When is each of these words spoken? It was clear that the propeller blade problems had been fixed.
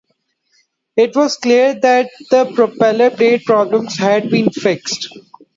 It 0.97 1.15
was 1.15 1.37
clear 1.37 1.75
that 1.79 2.09
the 2.31 2.51
propeller 2.55 3.11
blade 3.11 3.43
problems 3.45 3.99
had 3.99 4.31
been 4.31 4.49
fixed. 4.49 5.09